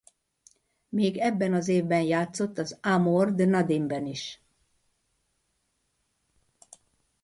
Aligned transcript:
Még 0.89 1.17
ebben 1.17 1.53
az 1.53 1.67
évben 1.67 2.01
játszott 2.01 2.57
a 2.57 2.65
Amor 2.89 3.33
de 3.35 3.45
nadie-ben 3.45 4.05
is. 4.05 4.41